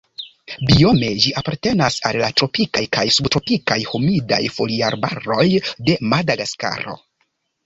Biome 0.69 1.09
ĝi 1.25 1.33
apartenas 1.41 1.97
al 2.09 2.17
la 2.21 2.29
tropikaj 2.41 2.83
kaj 2.97 3.03
subtropikaj 3.17 3.77
humidaj 3.91 4.41
foliarbaroj 4.57 5.45
de 5.69 6.01
Madagaskaro. 6.17 6.99